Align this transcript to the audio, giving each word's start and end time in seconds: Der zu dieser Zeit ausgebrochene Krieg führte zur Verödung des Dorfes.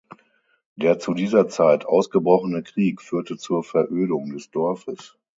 Der 0.77 0.97
zu 0.97 1.13
dieser 1.13 1.47
Zeit 1.47 1.85
ausgebrochene 1.85 2.63
Krieg 2.63 3.01
führte 3.03 3.37
zur 3.37 3.63
Verödung 3.63 4.31
des 4.31 4.49
Dorfes. 4.49 5.15